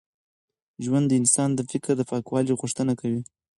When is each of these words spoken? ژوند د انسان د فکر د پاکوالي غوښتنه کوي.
ژوند 0.83 1.05
د 1.09 1.13
انسان 1.21 1.49
د 1.55 1.59
فکر 1.71 1.91
د 1.97 2.01
پاکوالي 2.11 2.53
غوښتنه 2.61 2.93
کوي. 3.01 3.21